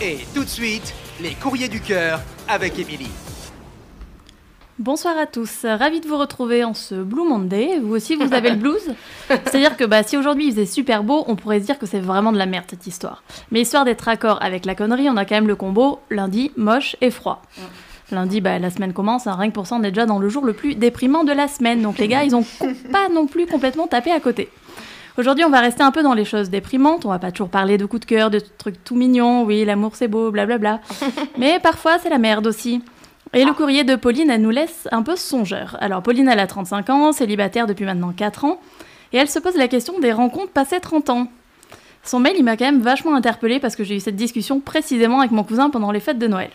Et 0.00 0.18
tout 0.34 0.42
de 0.42 0.48
suite, 0.48 0.92
les 1.20 1.34
courriers 1.34 1.68
du 1.68 1.80
cœur 1.80 2.20
avec 2.48 2.78
Émilie. 2.80 3.10
Bonsoir 4.80 5.16
à 5.16 5.26
tous, 5.26 5.64
ravi 5.64 6.00
de 6.00 6.08
vous 6.08 6.18
retrouver 6.18 6.64
en 6.64 6.74
ce 6.74 6.96
Blue 6.96 7.22
Monday. 7.22 7.78
Vous 7.80 7.94
aussi, 7.94 8.16
vous 8.16 8.34
avez 8.34 8.50
le 8.50 8.56
blues 8.56 8.92
C'est-à-dire 9.28 9.76
que 9.76 9.84
bah, 9.84 10.02
si 10.02 10.16
aujourd'hui 10.16 10.46
il 10.46 10.50
faisait 10.50 10.66
super 10.66 11.04
beau, 11.04 11.24
on 11.28 11.36
pourrait 11.36 11.60
se 11.60 11.66
dire 11.66 11.78
que 11.78 11.86
c'est 11.86 12.00
vraiment 12.00 12.32
de 12.32 12.38
la 12.38 12.46
merde 12.46 12.64
cette 12.68 12.88
histoire. 12.88 13.22
Mais 13.52 13.60
histoire 13.60 13.84
d'être 13.84 14.08
accord 14.08 14.42
avec 14.42 14.66
la 14.66 14.74
connerie, 14.74 15.08
on 15.08 15.16
a 15.16 15.24
quand 15.24 15.36
même 15.36 15.46
le 15.46 15.54
combo 15.54 16.00
lundi, 16.10 16.50
moche 16.56 16.96
et 17.00 17.12
froid. 17.12 17.40
Lundi, 18.10 18.40
bah, 18.40 18.58
la 18.58 18.70
semaine 18.70 18.92
commence, 18.92 19.28
hein, 19.28 19.36
rien 19.38 19.48
que 19.48 19.54
pour 19.54 19.68
ça, 19.68 19.76
on 19.76 19.82
est 19.84 19.92
déjà 19.92 20.06
dans 20.06 20.18
le 20.18 20.28
jour 20.28 20.44
le 20.44 20.54
plus 20.54 20.74
déprimant 20.74 21.22
de 21.22 21.32
la 21.32 21.46
semaine. 21.46 21.82
Donc 21.82 21.98
les 21.98 22.08
gars, 22.08 22.24
ils 22.24 22.34
ont 22.34 22.44
pas 22.92 23.08
non 23.08 23.28
plus 23.28 23.46
complètement 23.46 23.86
tapé 23.86 24.10
à 24.10 24.18
côté. 24.18 24.50
Aujourd'hui, 25.16 25.44
on 25.44 25.50
va 25.50 25.60
rester 25.60 25.84
un 25.84 25.92
peu 25.92 26.02
dans 26.02 26.12
les 26.12 26.24
choses 26.24 26.50
déprimantes. 26.50 27.06
On 27.06 27.10
va 27.10 27.20
pas 27.20 27.30
toujours 27.30 27.48
parler 27.48 27.78
de 27.78 27.86
coups 27.86 28.00
de 28.00 28.06
cœur, 28.06 28.30
de 28.30 28.40
trucs 28.40 28.82
tout 28.82 28.96
mignons. 28.96 29.44
Oui, 29.44 29.64
l'amour 29.64 29.92
c'est 29.94 30.08
beau, 30.08 30.32
blablabla. 30.32 30.80
Mais 31.38 31.60
parfois, 31.60 32.00
c'est 32.00 32.08
la 32.08 32.18
merde 32.18 32.48
aussi. 32.48 32.82
Et 33.32 33.44
le 33.44 33.52
courrier 33.52 33.84
de 33.84 33.94
Pauline, 33.94 34.28
elle 34.28 34.42
nous 34.42 34.50
laisse 34.50 34.88
un 34.90 35.02
peu 35.02 35.14
songeur. 35.14 35.76
Alors, 35.80 36.02
Pauline, 36.02 36.28
elle 36.28 36.40
a 36.40 36.48
35 36.48 36.90
ans, 36.90 37.12
célibataire 37.12 37.68
depuis 37.68 37.84
maintenant 37.84 38.12
4 38.12 38.44
ans, 38.44 38.60
et 39.12 39.18
elle 39.18 39.28
se 39.28 39.38
pose 39.38 39.56
la 39.56 39.68
question 39.68 40.00
des 40.00 40.12
rencontres 40.12 40.50
passées 40.50 40.80
30 40.80 41.10
ans. 41.10 41.28
Son 42.02 42.18
mail, 42.18 42.34
il 42.36 42.44
m'a 42.44 42.56
quand 42.56 42.64
même 42.64 42.82
vachement 42.82 43.14
interpellée 43.14 43.60
parce 43.60 43.76
que 43.76 43.84
j'ai 43.84 43.96
eu 43.96 44.00
cette 44.00 44.16
discussion 44.16 44.58
précisément 44.58 45.20
avec 45.20 45.30
mon 45.30 45.44
cousin 45.44 45.70
pendant 45.70 45.92
les 45.92 46.00
fêtes 46.00 46.18
de 46.18 46.26
Noël. 46.26 46.50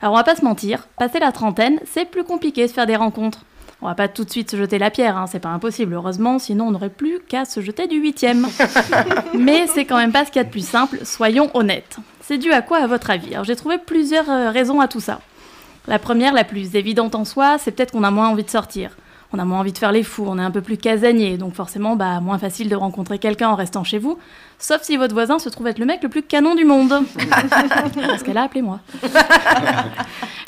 Alors, 0.00 0.14
on 0.14 0.16
va 0.16 0.24
pas 0.24 0.34
se 0.34 0.44
mentir, 0.44 0.88
passer 0.98 1.18
la 1.18 1.30
trentaine, 1.30 1.78
c'est 1.84 2.06
plus 2.06 2.24
compliqué 2.24 2.66
de 2.66 2.72
faire 2.72 2.86
des 2.86 2.96
rencontres. 2.96 3.44
On 3.80 3.86
va 3.86 3.94
pas 3.94 4.08
tout 4.08 4.24
de 4.24 4.30
suite 4.30 4.50
se 4.50 4.56
jeter 4.56 4.78
la 4.78 4.90
pierre, 4.90 5.16
hein, 5.16 5.26
c'est 5.28 5.38
pas 5.38 5.50
impossible, 5.50 5.94
heureusement, 5.94 6.40
sinon 6.40 6.66
on 6.66 6.70
n'aurait 6.72 6.88
plus 6.88 7.20
qu'à 7.20 7.44
se 7.44 7.60
jeter 7.60 7.86
du 7.86 7.96
huitième. 7.96 8.48
Mais 9.34 9.68
c'est 9.68 9.84
quand 9.84 9.96
même 9.96 10.10
pas 10.10 10.24
ce 10.24 10.32
qu'il 10.32 10.40
y 10.40 10.44
a 10.44 10.44
de 10.44 10.50
plus 10.50 10.66
simple, 10.66 10.98
soyons 11.04 11.48
honnêtes. 11.54 11.98
C'est 12.20 12.38
dû 12.38 12.52
à 12.52 12.60
quoi 12.60 12.78
à 12.78 12.88
votre 12.88 13.10
avis? 13.10 13.34
Alors 13.34 13.44
j'ai 13.44 13.54
trouvé 13.54 13.78
plusieurs 13.78 14.28
euh, 14.28 14.50
raisons 14.50 14.80
à 14.80 14.88
tout 14.88 15.00
ça. 15.00 15.20
La 15.86 16.00
première, 16.00 16.32
la 16.32 16.44
plus 16.44 16.74
évidente 16.74 17.14
en 17.14 17.24
soi, 17.24 17.56
c'est 17.58 17.70
peut-être 17.70 17.92
qu'on 17.92 18.02
a 18.02 18.10
moins 18.10 18.28
envie 18.28 18.44
de 18.44 18.50
sortir. 18.50 18.96
On 19.32 19.38
a 19.38 19.44
moins 19.44 19.60
envie 19.60 19.72
de 19.72 19.78
faire 19.78 19.92
les 19.92 20.02
fous, 20.02 20.24
on 20.26 20.38
est 20.38 20.42
un 20.42 20.50
peu 20.50 20.62
plus 20.62 20.78
casanier, 20.78 21.36
donc 21.36 21.54
forcément, 21.54 21.96
bah, 21.96 22.20
moins 22.20 22.38
facile 22.38 22.70
de 22.70 22.76
rencontrer 22.76 23.18
quelqu'un 23.18 23.50
en 23.50 23.56
restant 23.56 23.84
chez 23.84 23.98
vous, 23.98 24.18
sauf 24.58 24.82
si 24.82 24.96
votre 24.96 25.12
voisin 25.12 25.38
se 25.38 25.50
trouve 25.50 25.66
être 25.66 25.78
le 25.78 25.84
mec 25.84 26.02
le 26.02 26.08
plus 26.08 26.22
canon 26.22 26.54
du 26.54 26.64
monde. 26.64 26.94
Parce 27.94 28.22
qu'elle 28.22 28.38
a 28.38 28.44
appelé-moi. 28.44 28.80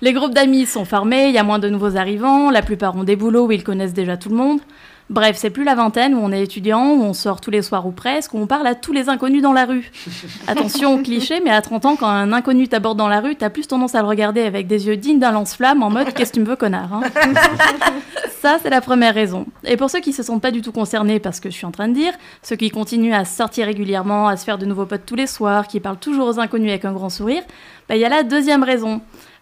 Les 0.01 0.13
groupes 0.13 0.35
d'amis 0.35 0.67
sont 0.67 0.85
formés, 0.85 1.29
il 1.29 1.35
y 1.35 1.39
a 1.39 1.43
moins 1.43 1.59
de 1.59 1.69
nouveaux 1.69 1.97
arrivants, 1.97 2.51
la 2.51 2.63
plupart 2.63 2.97
ont 2.97 3.05
des 3.05 3.17
boulots 3.17 3.47
où 3.47 3.53
ils 3.53 3.65
connaissent 3.65 3.95
déjà 3.95 4.17
tout 4.17 4.29
le 4.29 4.37
monde. 4.37 4.61
Bref, 5.11 5.37
c'est 5.37 5.51
plus 5.51 5.65
la 5.65 5.75
vingtaine 5.75 6.15
où 6.15 6.21
on 6.23 6.31
est 6.31 6.41
étudiant, 6.41 6.93
où 6.93 7.03
on 7.03 7.13
sort 7.15 7.41
tous 7.41 7.51
les 7.51 7.63
soirs 7.63 7.85
ou 7.85 7.91
presque, 7.91 8.33
où 8.33 8.39
on 8.39 8.47
parle 8.47 8.69
à 8.69 8.77
tous 8.77 8.93
les 8.93 9.09
inconnus 9.09 9.43
dans 9.43 9.53
la 9.53 9.65
rue. 9.65 9.91
Attention, 10.47 11.03
cliché, 11.03 11.41
mais 11.45 11.51
à 11.51 11.61
30 11.61 11.85
ans, 11.85 11.97
quand 11.97 12.07
un 12.07 12.33
inconnu 12.33 12.69
t'aborde 12.69 12.97
dans 12.97 13.09
la 13.09 13.21
rue, 13.21 13.35
t'as 13.35 13.51
plus 13.51 13.67
tendance 13.67 13.97
à 13.97 14.03
le 14.03 14.07
regarder 14.07 14.43
avec 14.43 14.69
des 14.69 14.87
yeux 14.87 14.97
dignes 14.97 15.19
d'un 15.19 15.33
lance-flamme 15.33 15.83
en 15.83 15.91
mode 15.91 16.15
Qu'est-ce 16.15 16.31
que 16.31 16.37
tu 16.37 16.43
me 16.43 16.47
veux, 16.47 16.55
connard 16.55 16.95
hein 16.95 17.03
Ça, 18.41 18.59
c'est 18.63 18.71
la 18.71 18.81
première 18.81 19.13
raison. 19.13 19.47
Et 19.65 19.77
pour 19.77 19.91
ceux 19.91 19.99
qui 19.99 20.13
se 20.13 20.23
sentent 20.23 20.41
pas 20.41 20.53
du 20.53 20.63
tout 20.63 20.73
concernés 20.73 21.19
par 21.19 21.35
ce 21.35 21.41
que 21.41 21.51
je 21.51 21.57
suis 21.57 21.67
en 21.67 21.73
train 21.73 21.89
de 21.89 21.95
dire, 21.95 22.13
ceux 22.43 22.57
qui 22.57 22.71
continuent 22.71 23.13
à 23.13 23.25
sortir 23.25 23.67
régulièrement, 23.67 24.29
à 24.29 24.37
se 24.37 24.45
faire 24.45 24.59
de 24.59 24.65
nouveaux 24.65 24.87
potes 24.87 25.05
tous 25.05 25.17
les 25.17 25.27
soirs, 25.27 25.67
qui 25.67 25.81
parlent 25.81 25.99
toujours 25.99 26.29
aux 26.29 26.39
inconnus 26.39 26.71
avec 26.71 26.85
un 26.85 26.93
grand 26.93 27.11
sourire, 27.11 27.43
bah, 27.89 27.97
il 27.97 28.01
y 28.01 28.05
a 28.05 28.09
la 28.09 28.23
deuxième 28.23 28.63
raison. 28.63 29.01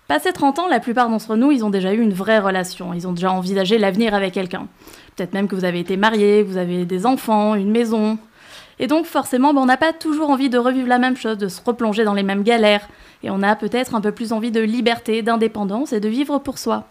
Passé 0.09 0.33
30 0.33 0.59
ans, 0.61 0.69
la 0.69 0.81
plupart 0.81 1.11
d'entre 1.11 1.37
nous, 1.37 1.53
ils 1.53 1.67
ont 1.67 1.69
déjà 1.69 1.93
eu 1.93 2.01
une 2.01 2.15
vraie 2.15 2.39
relation. 2.39 2.95
Ils 2.95 3.07
ont 3.07 3.13
déjà 3.13 3.31
envisagé 3.31 3.77
l'avenir 3.77 4.15
avec 4.15 4.33
quelqu'un. 4.33 4.67
Peut-être 5.15 5.35
même 5.35 5.49
que 5.49 5.55
vous 5.55 5.67
avez 5.67 5.81
été 5.81 5.99
marié, 5.99 6.43
vous 6.43 6.57
avez 6.57 6.87
des 6.87 7.05
enfants, 7.05 7.55
une 7.55 7.71
maison. 7.71 8.17
Et 8.79 8.87
donc 8.87 9.05
forcément, 9.05 9.53
ben, 9.53 9.61
on 9.61 9.67
n'a 9.67 9.77
pas 9.77 9.93
toujours 9.93 10.31
envie 10.31 10.49
de 10.49 10.57
revivre 10.57 10.89
la 10.89 10.99
même 10.99 11.15
chose, 11.15 11.37
de 11.37 11.49
se 11.49 11.61
replonger 11.63 12.05
dans 12.05 12.15
les 12.15 12.23
mêmes 12.23 12.43
galères. 12.43 12.89
Et 13.23 13.29
on 13.29 13.43
a 13.43 13.55
peut-être 13.55 13.95
un 13.95 14.01
peu 14.01 14.11
plus 14.11 14.33
envie 14.33 14.51
de 14.51 14.61
liberté, 14.61 15.21
d'indépendance 15.21 15.93
et 15.93 16.01
de 16.01 16.09
vivre 16.09 16.39
pour 16.39 16.57
soi. 16.57 16.85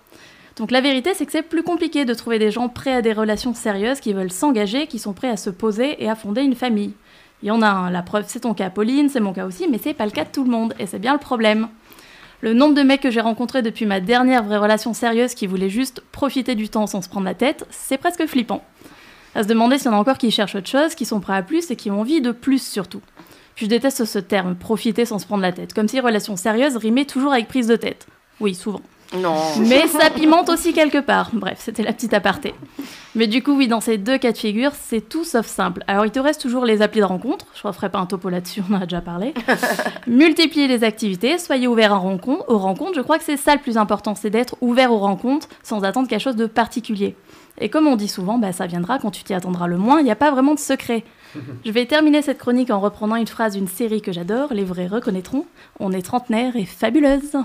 Donc 0.55 0.69
la 0.69 0.81
vérité, 0.81 1.15
c'est 1.15 1.25
que 1.25 1.31
c'est 1.31 1.41
plus 1.41 1.63
compliqué 1.63 2.05
de 2.05 2.13
trouver 2.13 2.37
des 2.37 2.51
gens 2.51 2.69
prêts 2.69 2.93
à 2.93 3.01
des 3.01 3.13
relations 3.13 3.55
sérieuses, 3.55 3.99
qui 3.99 4.13
veulent 4.13 4.31
s'engager, 4.31 4.85
qui 4.85 4.99
sont 4.99 5.13
prêts 5.13 5.31
à 5.31 5.37
se 5.37 5.49
poser 5.49 6.03
et 6.03 6.07
à 6.07 6.13
fonder 6.13 6.43
une 6.43 6.55
famille. 6.55 6.93
Il 7.41 7.47
y 7.47 7.51
en 7.51 7.63
a 7.63 7.67
un, 7.67 7.89
la 7.89 8.03
preuve, 8.03 8.25
c'est 8.27 8.41
ton 8.41 8.53
cas, 8.53 8.69
Pauline, 8.69 9.09
c'est 9.09 9.19
mon 9.19 9.33
cas 9.33 9.47
aussi, 9.47 9.67
mais 9.67 9.79
c'est 9.81 9.95
pas 9.95 10.05
le 10.05 10.11
cas 10.11 10.23
de 10.23 10.29
tout 10.31 10.43
le 10.43 10.51
monde, 10.51 10.75
et 10.77 10.85
c'est 10.85 10.99
bien 10.99 11.13
le 11.13 11.19
problème. 11.19 11.67
Le 12.41 12.53
nombre 12.53 12.75
de 12.75 12.83
mecs 12.83 13.01
que 13.01 13.09
j'ai 13.09 13.21
rencontrés 13.21 13.63
depuis 13.63 13.87
ma 13.87 13.99
dernière 13.99 14.43
vraie 14.43 14.57
relation 14.57 14.93
sérieuse 14.93 15.33
qui 15.33 15.47
voulaient 15.47 15.69
juste 15.69 16.01
profiter 16.11 16.53
du 16.53 16.69
temps 16.69 16.85
sans 16.85 17.01
se 17.01 17.09
prendre 17.09 17.25
la 17.25 17.33
tête, 17.33 17.65
c'est 17.71 17.97
presque 17.97 18.27
flippant. 18.27 18.63
À 19.33 19.41
se 19.41 19.47
demander 19.47 19.79
s'il 19.79 19.87
y 19.87 19.89
en 19.89 19.97
a 19.97 19.99
encore 19.99 20.19
qui 20.19 20.29
cherchent 20.29 20.55
autre 20.55 20.69
chose, 20.69 20.93
qui 20.93 21.05
sont 21.05 21.19
prêts 21.19 21.35
à 21.35 21.41
plus 21.41 21.71
et 21.71 21.75
qui 21.75 21.89
ont 21.89 22.01
envie 22.01 22.21
de 22.21 22.31
plus 22.31 22.61
surtout. 22.61 23.01
Je 23.55 23.65
déteste 23.65 24.05
ce 24.05 24.19
terme, 24.19 24.55
profiter 24.55 25.05
sans 25.05 25.17
se 25.17 25.25
prendre 25.25 25.41
la 25.41 25.51
tête, 25.51 25.73
comme 25.73 25.87
si 25.87 25.99
relation 25.99 26.35
sérieuse 26.35 26.77
rimait 26.77 27.05
toujours 27.05 27.33
avec 27.33 27.47
prise 27.47 27.67
de 27.67 27.75
tête. 27.75 28.05
Oui, 28.39 28.53
souvent. 28.53 28.81
Non. 29.15 29.35
Mais 29.59 29.87
ça 29.87 30.09
pimente 30.09 30.49
aussi 30.49 30.73
quelque 30.73 30.97
part. 30.99 31.29
Bref, 31.33 31.59
c'était 31.61 31.83
la 31.83 31.93
petite 31.93 32.13
aparté. 32.13 32.53
Mais 33.15 33.27
du 33.27 33.41
coup, 33.41 33.55
oui, 33.55 33.67
dans 33.67 33.79
ces 33.79 33.97
deux 33.97 34.17
cas 34.17 34.31
de 34.31 34.37
figure, 34.37 34.71
c'est 34.75 35.01
tout 35.01 35.23
sauf 35.23 35.47
simple. 35.47 35.83
Alors, 35.87 36.05
il 36.05 36.11
te 36.11 36.19
reste 36.19 36.41
toujours 36.41 36.65
les 36.65 36.81
applis 36.81 36.99
de 36.99 37.05
rencontre. 37.05 37.45
Je 37.55 37.61
ne 37.65 37.69
referai 37.69 37.89
pas 37.89 37.99
un 37.99 38.05
topo 38.05 38.29
là-dessus, 38.29 38.61
on 38.69 38.75
en 38.75 38.81
a 38.81 38.85
déjà 38.85 39.01
parlé. 39.01 39.33
Multiplier 40.07 40.67
les 40.67 40.83
activités, 40.83 41.37
soyez 41.37 41.67
ouverts 41.67 41.93
à 41.93 41.97
rencontre, 41.97 42.43
aux 42.47 42.57
rencontres. 42.57 42.95
Je 42.95 43.01
crois 43.01 43.17
que 43.17 43.23
c'est 43.23 43.37
ça 43.37 43.55
le 43.55 43.61
plus 43.61 43.77
important, 43.77 44.13
c'est 44.13 44.29
d'être 44.29 44.55
ouvert 44.61 44.91
aux 44.91 44.99
rencontres 44.99 45.47
sans 45.63 45.83
attendre 45.83 46.07
quelque 46.07 46.21
chose 46.21 46.35
de 46.35 46.45
particulier. 46.45 47.15
Et 47.59 47.69
comme 47.69 47.87
on 47.87 47.95
dit 47.95 48.07
souvent, 48.07 48.37
bah, 48.37 48.51
ça 48.51 48.67
viendra 48.67 48.99
quand 48.99 49.09
tu 49.09 49.23
t'y 49.23 49.33
attendras 49.33 49.67
le 49.67 49.77
moins, 49.77 49.99
il 49.99 50.03
n'y 50.03 50.11
a 50.11 50.15
pas 50.15 50.29
vraiment 50.31 50.53
de 50.53 50.59
secret. 50.59 51.03
Je 51.65 51.71
vais 51.71 51.85
terminer 51.85 52.21
cette 52.21 52.37
chronique 52.37 52.69
en 52.69 52.79
reprenant 52.79 53.15
une 53.15 53.27
phrase 53.27 53.53
d'une 53.53 53.67
série 53.67 54.01
que 54.01 54.11
j'adore, 54.11 54.53
les 54.53 54.63
vrais 54.63 54.87
reconnaîtront. 54.87 55.45
On 55.79 55.91
est 55.91 56.01
trentenaire 56.01 56.55
et 56.55 56.65
fabuleuse. 56.65 57.35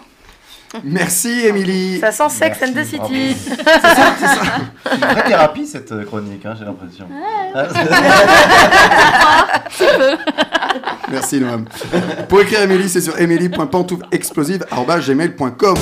Merci, 0.84 1.46
Émilie. 1.46 1.98
Ça 2.00 2.12
sent 2.12 2.28
Sex 2.30 2.58
and 2.62 2.72
the 2.72 2.84
City. 2.84 3.36
C'est 3.46 3.56
ça, 3.56 4.14
c'est 4.18 4.26
ça. 4.26 4.42
C'est 4.84 4.94
une 4.94 5.00
vraie 5.00 5.24
thérapie 5.24 5.66
cette 5.66 6.04
chronique, 6.04 6.46
hein, 6.46 6.54
j'ai 6.58 6.64
l'impression. 6.64 7.06
Ah, 7.54 7.66
Merci, 11.10 11.40
Noam. 11.40 11.64
Pour 12.28 12.40
écrire 12.40 12.62
Émilie, 12.62 12.88
c'est 12.88 13.00
sur 13.02 13.20
émilie.pantouflexplosive.gmail.com. 13.20 15.76